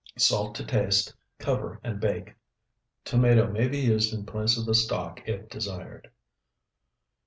Salt 0.17 0.55
to 0.55 0.65
taste, 0.65 1.13
cover, 1.37 1.79
and 1.83 1.99
bake. 1.99 2.33
Tomato 3.05 3.51
may 3.51 3.67
be 3.67 3.77
used 3.77 4.11
in 4.15 4.25
place 4.25 4.57
of 4.57 4.65
the 4.65 4.73
stock 4.73 5.21
if 5.27 5.47
desired. 5.47 6.09